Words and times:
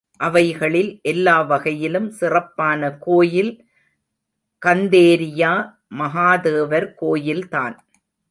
அவைகளில் 0.19 0.99
எல்லா 1.01 1.41
வகையிலும் 1.41 2.09
சிறப்பான 2.11 2.91
கோயில் 2.99 3.51
கந்தேரியா 4.61 5.51
மகாதேவர் 5.97 6.87
கோயில் 6.95 7.47
தான். 7.49 7.75